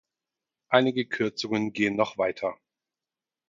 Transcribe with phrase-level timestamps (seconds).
[0.69, 2.57] Einige Kürzungen gehen noch weiter.